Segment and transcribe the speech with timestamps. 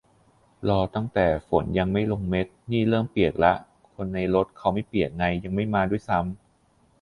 [0.69, 3.53] รอตั้งแต่ฝนยังไม่ลงเม็ด นี่เริ่มเปียกละ
[3.93, 6.39] คนในรถเขาไม่เปียกไง ยังไม่มาด้วยซ้ำ